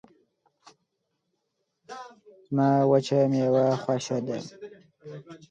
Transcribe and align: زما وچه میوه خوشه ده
زما 2.47 2.69
وچه 2.91 3.19
میوه 3.31 3.67
خوشه 3.83 4.17
ده 4.25 4.37